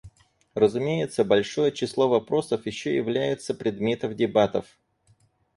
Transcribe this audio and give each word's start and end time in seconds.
Разумеется, 0.55 1.23
большое 1.23 1.71
число 1.71 2.07
вопросов 2.09 2.65
еще 2.65 2.95
являются 2.95 3.53
предметов 3.53 4.15
дебатов. 4.15 4.65